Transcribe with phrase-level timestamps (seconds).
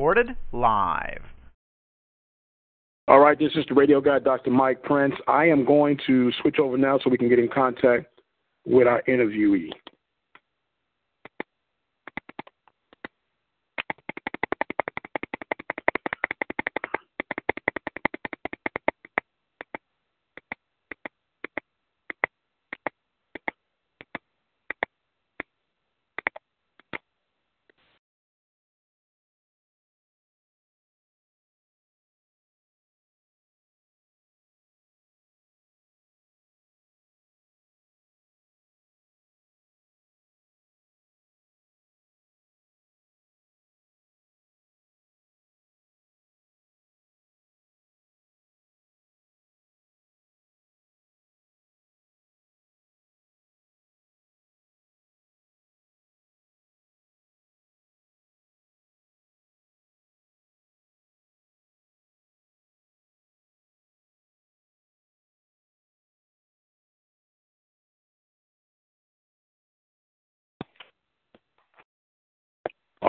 [0.00, 1.20] Recorded live.
[3.06, 4.50] All right, this is the radio guy, Dr.
[4.50, 5.14] Mike Prince.
[5.28, 8.06] I am going to switch over now so we can get in contact
[8.64, 9.68] with our interviewee.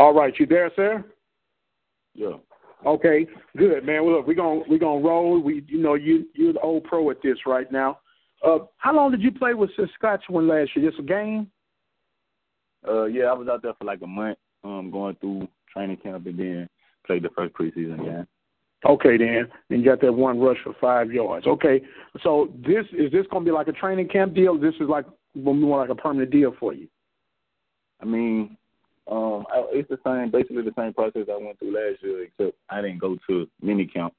[0.01, 1.05] All right, you there, sir?
[2.15, 2.37] Yeah.
[2.87, 4.03] Okay, good, man.
[4.03, 5.39] Well, look, we're gonna we're gonna roll.
[5.39, 7.99] We, you know, you you're the old pro at this right now.
[8.43, 10.89] Uh, how long did you play with Saskatchewan last year?
[10.89, 11.51] Just a game?
[12.87, 16.25] Uh, yeah, I was out there for like a month, um, going through training camp
[16.25, 16.69] and then
[17.05, 18.27] played the first preseason game.
[18.83, 21.45] Okay, then, and you got that one rush for five yards.
[21.45, 21.79] Okay,
[22.23, 24.57] so this is this gonna be like a training camp deal?
[24.57, 26.87] This is like more like a permanent deal for you.
[28.01, 28.57] I mean,
[29.09, 32.57] um, I, it's the same, basically the same process I went through last year, except
[32.69, 34.13] I didn't go to mini camp.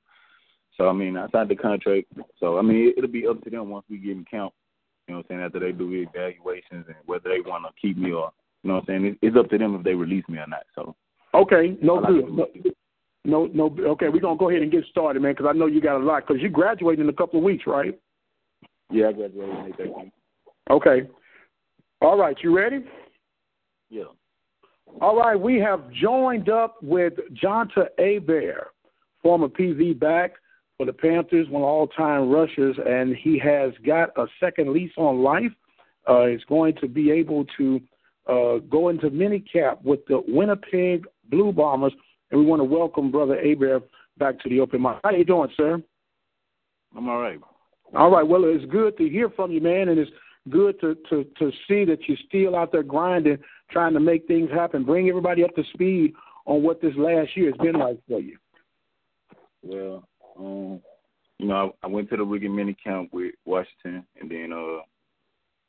[0.77, 2.09] So I mean, I signed the contract.
[2.41, 4.53] So I mean, it, it'll be up to them once we get in camp.
[5.07, 5.41] You know what I'm saying?
[5.43, 8.33] After they do the evaluations and whether they want to keep me or
[8.63, 9.05] you know what I'm saying.
[9.05, 10.65] It, it's up to them if they release me or not.
[10.75, 10.95] So
[11.35, 12.29] okay, no good.
[12.35, 12.47] No,
[13.25, 13.77] no, no.
[13.93, 16.05] Okay, we're gonna go ahead and get started, man, because I know you got a
[16.05, 16.27] lot.
[16.27, 17.99] Because you graduate in a couple of weeks, right?
[18.91, 20.13] Yeah, I graduated
[20.71, 21.09] Okay.
[22.01, 22.85] All right, you ready?
[23.91, 24.05] Yeah.
[25.01, 28.67] All right, we have joined up with Jonta Abair,
[29.23, 30.33] former PV back
[30.77, 35.23] for the Panthers, one of all-time rushers, and he has got a second lease on
[35.23, 35.53] life.
[36.07, 37.81] Uh, he's going to be able to
[38.29, 41.93] uh, go into minicamp with the Winnipeg Blue Bombers,
[42.31, 43.83] and we want to welcome Brother Abair
[44.19, 44.97] back to the open mic.
[45.03, 45.83] How you doing, sir?
[46.97, 47.41] I'm all right.
[47.95, 48.27] All right.
[48.27, 50.11] Well, it's good to hear from you, man, and it's
[50.51, 53.39] good to to to see that you're still out there grinding
[53.71, 54.85] trying to make things happen.
[54.85, 56.13] Bring everybody up to speed
[56.47, 58.37] on what this last year has been like for you.
[59.63, 60.09] Well,
[60.39, 60.81] um,
[61.39, 64.83] you know, I, I went to the rookie mini camp with Washington, and then uh,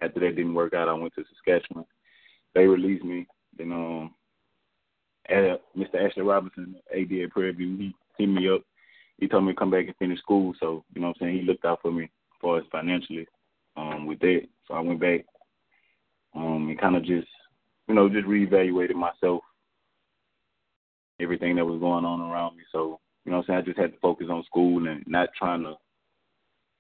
[0.04, 1.86] after that didn't work out, I went to Saskatchewan.
[2.54, 3.28] They released me.
[3.58, 4.14] Then um,
[5.30, 6.06] uh, Mr.
[6.06, 8.62] Ashley Robinson, AD Prairie View, he hit me up.
[9.18, 10.54] He told me to come back and finish school.
[10.60, 11.40] So you know what I'm saying.
[11.40, 12.10] He looked out for me as
[12.42, 13.28] far as financially
[13.78, 14.42] um, with that.
[14.68, 15.26] So I went back
[16.36, 17.28] um, and kind of just
[17.88, 19.42] you know, just reevaluated myself,
[21.20, 22.64] everything that was going on around me.
[22.72, 25.64] So, you know I'm saying, I just had to focus on school and not trying
[25.64, 25.76] to,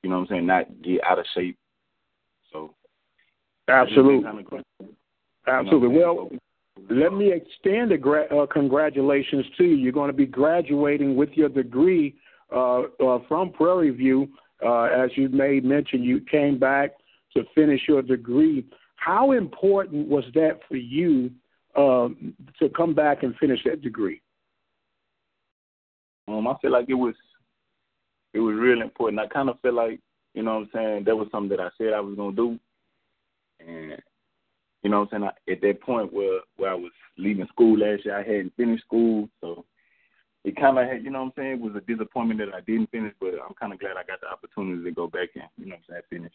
[0.01, 1.57] you know I'm saying, not get out of shape.
[2.51, 2.75] So
[3.67, 4.29] Absolutely.
[5.47, 5.87] Absolutely.
[5.87, 6.29] Well,
[6.89, 9.75] let me extend a gra- uh, congratulations to you.
[9.75, 12.15] You're going to be graduating with your degree
[12.53, 14.29] uh, uh, from Prairie View.
[14.65, 16.91] Uh, as you made mention, you came back
[17.35, 18.65] to finish your degree.
[18.95, 21.31] How important was that for you
[21.75, 24.21] um, to come back and finish that degree?
[26.27, 27.15] Um, I feel like it was
[28.33, 29.19] it was really important.
[29.19, 29.99] I kind of feel like
[30.33, 32.59] you know what I'm saying that was something that I said I was gonna do,
[33.59, 34.01] and
[34.83, 37.77] you know what I'm saying I, at that point where where I was leaving school
[37.77, 39.65] last year, I hadn't finished school, so
[40.43, 42.61] it kind of had you know what I'm saying it was a disappointment that I
[42.61, 45.43] didn't finish, but I'm kind of glad I got the opportunity to go back and
[45.57, 46.33] you know what I'm saying finish.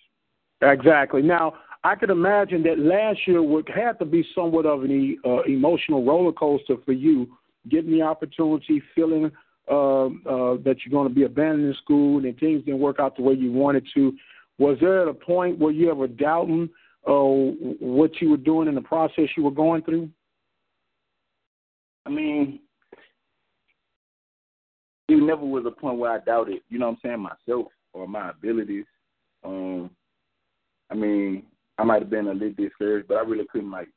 [0.61, 1.23] Exactly.
[1.23, 5.43] Now, I could imagine that last year would have to be somewhat of an uh,
[5.43, 7.29] emotional roller coaster for you,
[7.69, 9.31] getting the opportunity, feeling
[9.71, 13.23] uh, uh, that you're going to be abandoning school and things didn't work out the
[13.23, 14.13] way you wanted to.
[14.59, 16.69] Was there a point where you ever doubting
[17.07, 20.11] uh, what you were doing in the process you were going through?
[22.07, 22.61] I mean,
[25.09, 28.09] it never was a point where I doubted, you know what I'm saying, myself or
[28.09, 28.87] my abilities.
[29.45, 29.91] Um,
[30.91, 31.45] I mean,
[31.79, 33.89] I might have been a little discouraged, but I really couldn't like.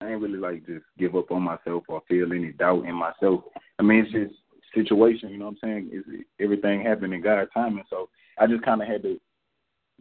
[0.00, 3.42] I ain't really like just give up on myself or feel any doubt in myself.
[3.80, 4.40] I mean, it's just
[4.74, 5.90] situation, you know what I'm saying?
[5.92, 6.04] Is
[6.40, 8.08] everything happened in God's timing, so
[8.38, 9.18] I just kind of had to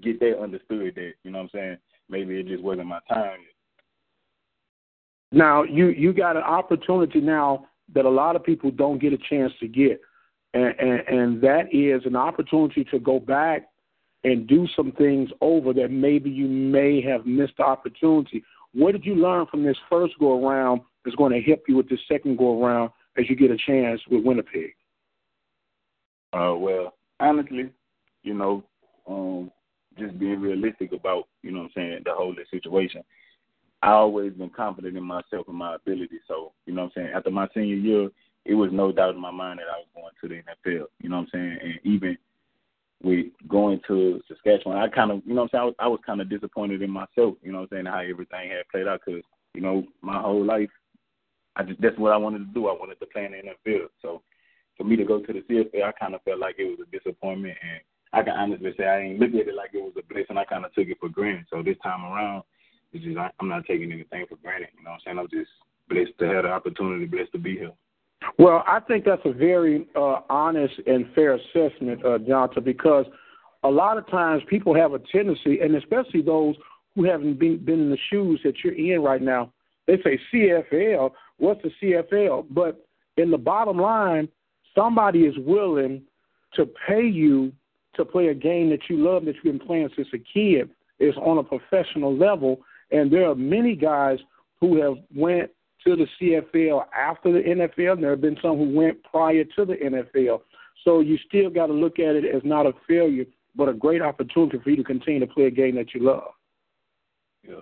[0.01, 1.77] get that understood that you know what I'm saying.
[2.09, 3.39] Maybe it just wasn't my time.
[5.31, 9.17] Now you you got an opportunity now that a lot of people don't get a
[9.29, 9.99] chance to get,
[10.53, 13.67] and, and, and that is an opportunity to go back
[14.23, 18.43] and do some things over that maybe you may have missed the opportunity.
[18.73, 21.89] What did you learn from this first go around that's going to help you with
[21.89, 24.73] the second go around as you get a chance with Winnipeg?
[26.33, 27.71] Uh, well, honestly,
[28.23, 28.63] you know,
[29.07, 29.51] um,
[29.97, 33.03] just being realistic about, you know what I'm saying, the whole situation.
[33.81, 36.19] I always been confident in myself and my ability.
[36.27, 38.09] So, you know what I'm saying, after my senior year,
[38.45, 40.85] it was no doubt in my mind that I was going to the NFL.
[41.01, 41.57] You know what I'm saying?
[41.61, 42.17] And even
[43.03, 45.87] with going to Saskatchewan, I kind of, you know what I'm saying, I was, I
[45.87, 49.01] was kind of disappointed in myself, you know I'm saying, how everything had played out
[49.05, 49.21] because,
[49.53, 50.69] you know, my whole life,
[51.55, 52.67] I just, that's what I wanted to do.
[52.67, 53.87] I wanted to play in the NFL.
[54.01, 54.21] So
[54.77, 56.95] for me to go to the CFL, I kind of felt like it was a
[56.95, 57.57] disappointment.
[57.61, 57.81] And
[58.13, 60.37] I can honestly say I ain't look at it like it was a blessing.
[60.37, 61.45] I kind of took it for granted.
[61.49, 62.43] So this time around,
[62.93, 64.69] it's just, I, I'm not taking anything for granted.
[64.77, 65.19] You know what I'm saying?
[65.19, 65.49] I'm just
[65.89, 67.73] blessed to have the opportunity, blessed to be here.
[68.37, 73.05] Well, I think that's a very uh, honest and fair assessment, uh, Johnson, because
[73.63, 76.55] a lot of times people have a tendency, and especially those
[76.95, 79.51] who haven't been, been in the shoes that you're in right now,
[79.85, 82.45] they say CFL, what's the CFL?
[82.49, 82.85] But
[83.17, 84.27] in the bottom line,
[84.75, 86.03] somebody is willing
[86.55, 87.51] to pay you
[87.95, 90.69] to play a game that you love, that you've been playing since a kid,
[90.99, 92.61] is on a professional level.
[92.91, 94.19] And there are many guys
[94.59, 95.51] who have went
[95.85, 97.93] to the CFL after the NFL.
[97.93, 100.41] And there have been some who went prior to the NFL.
[100.83, 103.25] So you still got to look at it as not a failure,
[103.55, 106.31] but a great opportunity for you to continue to play a game that you love.
[107.47, 107.55] Yeah.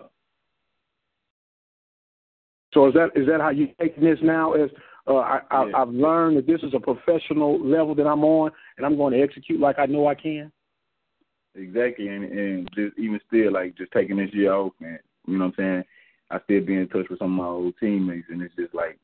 [2.73, 4.53] So is that is that how you taking this now?
[4.53, 4.69] As
[5.07, 5.77] uh, I, I, yeah.
[5.77, 9.21] I've learned that this is a professional level that I'm on, and I'm going to
[9.21, 10.51] execute like I know I can.
[11.55, 14.99] Exactly, and and just even still like just taking this year off, man.
[15.25, 15.83] You know what I'm saying?
[16.31, 18.97] I still be in touch with some of my old teammates, and it's just like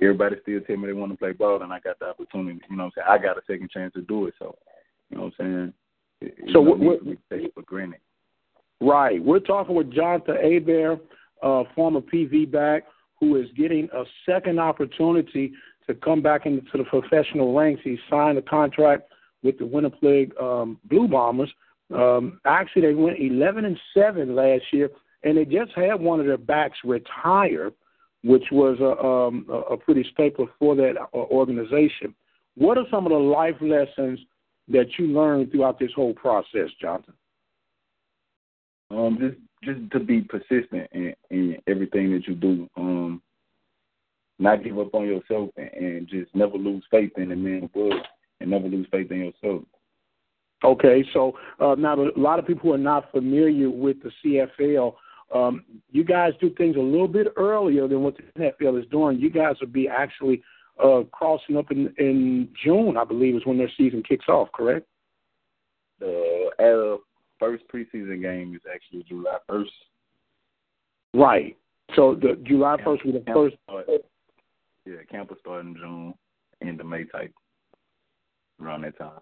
[0.00, 2.60] everybody still tell me they want to play ball, and I got the opportunity.
[2.68, 3.20] You know what I'm saying?
[3.20, 4.56] I got a second chance to do it, so
[5.10, 5.72] you know what I'm saying.
[6.20, 6.78] It, so what?
[6.80, 7.00] what
[7.30, 8.00] take for granted.
[8.80, 9.22] Right.
[9.22, 11.00] We're talking with Jonathan Hebert,
[11.42, 12.84] uh, former PV back,
[13.20, 15.52] who is getting a second opportunity
[15.86, 17.82] to come back into the professional ranks.
[17.84, 19.04] He signed a contract
[19.42, 21.52] with the Winnipeg um, Blue Bombers.
[21.94, 24.90] Um, actually, they went 11 and seven last year
[25.24, 27.72] and they just had one of their backs retire,
[28.22, 32.14] which was a, um, a pretty staple for that uh, organization.
[32.56, 34.20] What are some of the life lessons
[34.68, 37.14] that you learned throughout this whole process, Jonathan?
[38.90, 42.68] Um, just just to be persistent in, in everything that you do.
[42.76, 43.22] Um,
[44.38, 47.98] not give up on yourself and, and just never lose faith in the man above
[48.40, 49.62] and never lose faith in yourself.
[50.64, 54.94] Okay, so uh, now a lot of people who are not familiar with the CFL,
[55.34, 59.18] um, you guys do things a little bit earlier than what the NFL is doing.
[59.18, 60.42] You guys will be actually
[60.82, 64.48] uh, crossing up in, in June, I believe, is when their season kicks off.
[64.52, 64.86] Correct?
[65.98, 67.02] The uh,
[67.38, 69.72] first preseason game is actually July first.
[71.12, 71.56] Right.
[71.96, 73.56] So the July first will be the first.
[73.64, 73.86] Start,
[74.86, 76.14] yeah, camp will start in June,
[76.62, 77.32] end of May type,
[78.60, 79.20] around that time.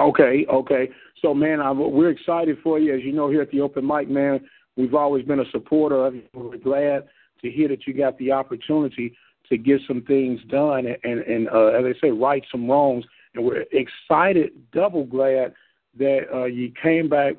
[0.00, 0.90] Okay, okay.
[1.22, 2.94] So, man, I'm, we're excited for you.
[2.94, 4.40] As you know, here at the Open Mic, man,
[4.76, 6.22] We've always been a supporter of you.
[6.34, 7.08] We're glad
[7.42, 9.16] to hear that you got the opportunity
[9.48, 13.04] to get some things done and, and, and uh, as I say, right some wrongs.
[13.34, 15.54] And we're excited, double glad
[15.98, 17.34] that uh, you came back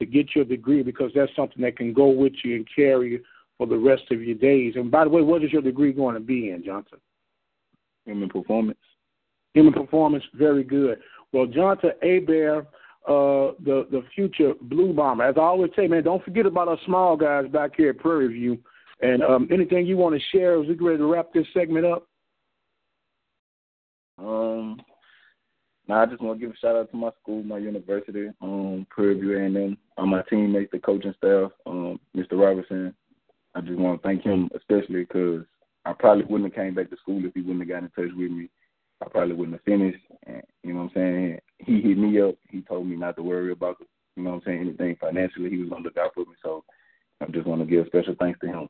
[0.00, 3.24] to get your degree because that's something that can go with you and carry you
[3.56, 4.74] for the rest of your days.
[4.76, 6.98] And by the way, what is your degree going to be in, Johnson?
[8.06, 8.78] Human performance.
[9.54, 11.00] Human performance, very good.
[11.32, 12.66] Well, Johnson Hebert
[13.08, 15.24] uh, the the future Blue Bomber.
[15.24, 18.28] As I always say, man, don't forget about our small guys back here at Prairie
[18.28, 18.58] View.
[19.00, 21.86] And um, anything you want to share as we get ready to wrap this segment
[21.86, 22.06] up?
[24.18, 24.80] Um,
[25.86, 28.86] now I just want to give a shout out to my school, my university, um,
[28.90, 32.32] Prairie View A&M, all my teammates, the coaching staff, um, Mr.
[32.32, 32.94] Robertson.
[33.54, 35.44] I just want to thank him especially because
[35.86, 38.14] I probably wouldn't have came back to school if he wouldn't have got in touch
[38.14, 38.50] with me.
[39.02, 40.04] I probably wouldn't have finished.
[40.26, 41.38] And, you know what I'm saying?
[41.58, 42.34] He hit me up.
[42.50, 43.76] He told me not to worry about
[44.18, 45.48] you know what I'm saying, anything financially.
[45.48, 46.34] He was gonna look out for me.
[46.42, 46.64] So
[47.20, 48.68] I just want to give special thanks to him.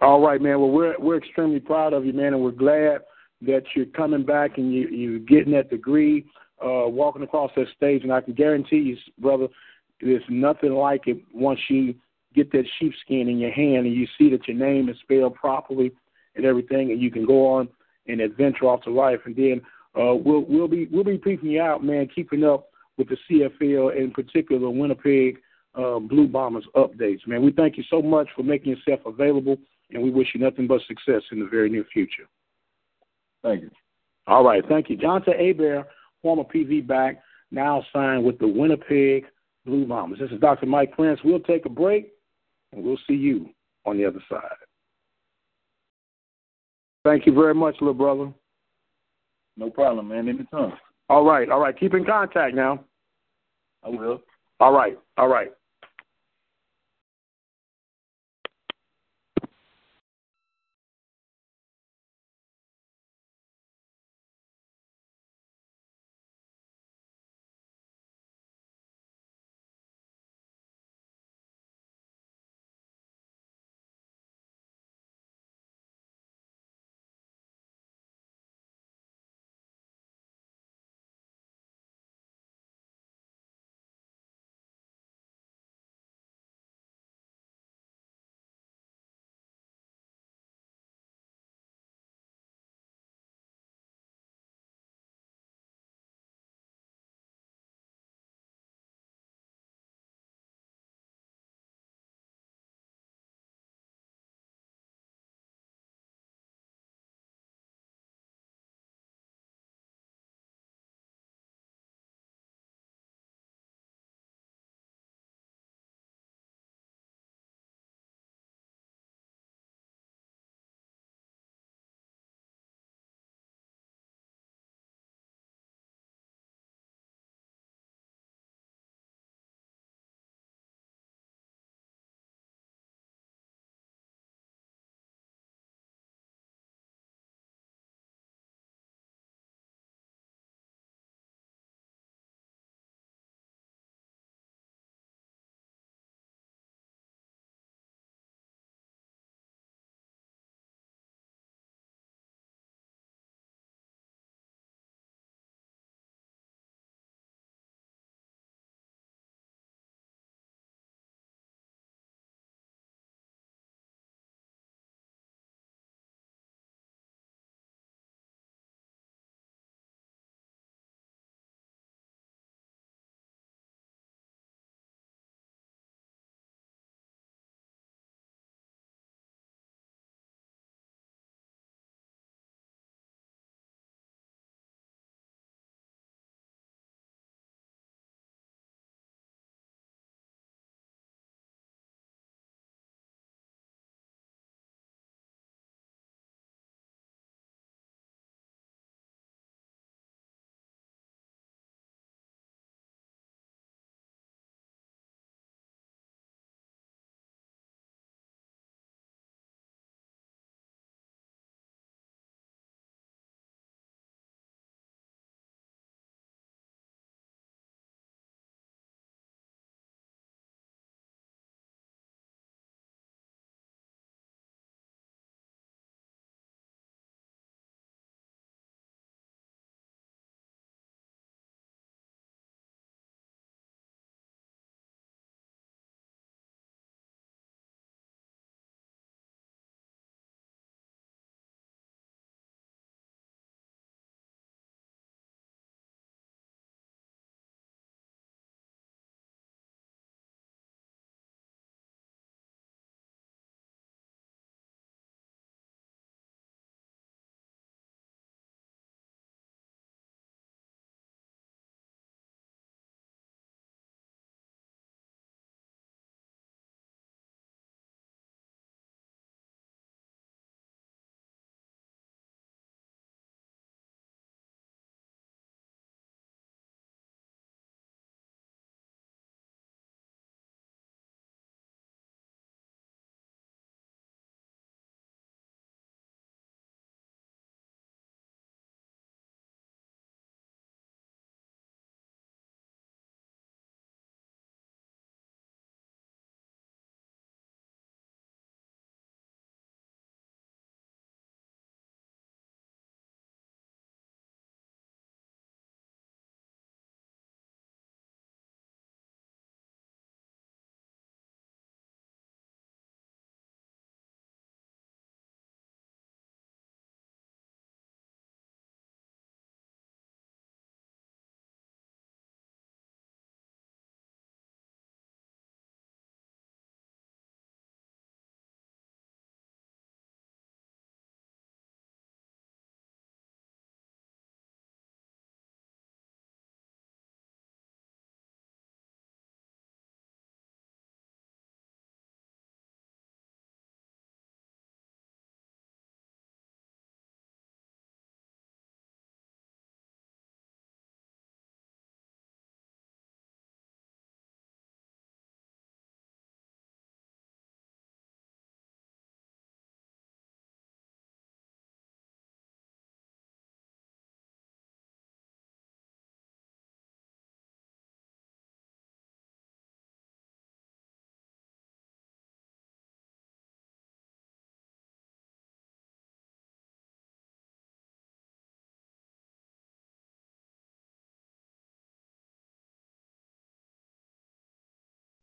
[0.00, 0.58] All right, man.
[0.58, 3.00] Well, we're we're extremely proud of you, man, and we're glad
[3.42, 6.24] that you're coming back and you you're getting that degree,
[6.64, 8.02] uh, walking across that stage.
[8.04, 9.48] And I can guarantee you, brother,
[10.00, 11.94] there's nothing like it once you
[12.34, 15.92] get that sheepskin in your hand and you see that your name is spelled properly
[16.36, 17.68] and everything, and you can go on
[18.06, 19.20] and adventure off to life.
[19.24, 19.60] And then
[19.96, 22.68] uh, we'll we'll be we'll be peeping you out, man, keeping up
[22.98, 25.38] with the CFL, in particular Winnipeg
[25.74, 27.26] uh, Blue Bombers updates.
[27.26, 29.56] Man, we thank you so much for making yourself available,
[29.90, 32.28] and we wish you nothing but success in the very near future.
[33.42, 33.70] Thank you.
[34.26, 34.96] All right, thank you.
[34.96, 35.86] Jonte Hebert,
[36.22, 37.20] former PV back,
[37.50, 39.26] now signed with the Winnipeg
[39.66, 40.18] Blue Bombers.
[40.18, 40.66] This is Dr.
[40.66, 41.20] Mike Prince.
[41.24, 42.12] We'll take a break,
[42.72, 43.50] and we'll see you
[43.84, 44.40] on the other side.
[47.04, 48.32] Thank you very much, little brother.
[49.56, 50.28] No problem, man.
[50.28, 50.72] Anytime.
[51.10, 51.78] All right, all right.
[51.78, 52.82] Keep in contact now.
[53.82, 54.22] I will.
[54.58, 55.52] All right, all right.